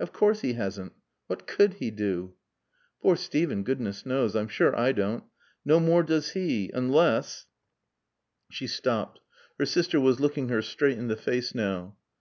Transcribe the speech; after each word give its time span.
"Of 0.00 0.12
course 0.12 0.40
he 0.40 0.54
hasn't. 0.54 0.92
What 1.28 1.46
could 1.46 1.74
he 1.74 1.92
do?" 1.92 2.34
"Poor 3.00 3.14
Steven, 3.14 3.62
goodness 3.62 4.04
knows! 4.04 4.34
I'm 4.34 4.48
sure 4.48 4.76
I 4.76 4.90
don't. 4.90 5.22
No 5.64 5.78
more 5.78 6.02
does 6.02 6.30
he. 6.30 6.68
Unless" 6.74 7.46
She 8.50 8.66
stopped. 8.66 9.20
Her 9.56 9.66
sister 9.66 10.00
was 10.00 10.18
looking 10.18 10.48
her 10.48 10.62
straight 10.62 10.98
in 10.98 11.06
the 11.06 11.14
face 11.16 11.54
now. 11.54 11.96